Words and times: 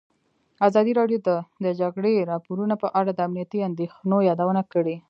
ازادي 0.67 0.91
راډیو 0.99 1.19
د 1.27 1.29
د 1.65 1.67
جګړې 1.79 2.27
راپورونه 2.31 2.75
په 2.83 2.87
اړه 2.99 3.11
د 3.13 3.19
امنیتي 3.27 3.59
اندېښنو 3.69 4.17
یادونه 4.29 4.61
کړې. 4.73 4.95